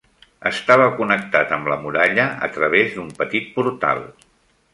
Estava 0.51 0.87
connectat 1.01 1.53
amb 1.57 1.69
la 1.73 1.77
muralla 1.83 2.25
a 2.49 2.49
través 2.57 2.97
d'un 2.97 3.13
petit 3.21 3.53
portal. 3.61 4.05